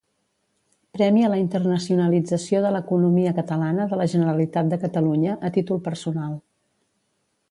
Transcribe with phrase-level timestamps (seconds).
[0.95, 6.35] Premi a la internacionalització de l'Economia Catalana de la Generalitat de Catalunya, a títol personal.